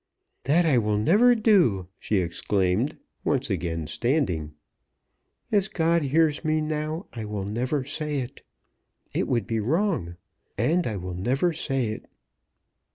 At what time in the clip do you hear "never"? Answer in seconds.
0.97-1.35, 7.45-7.85, 11.13-11.53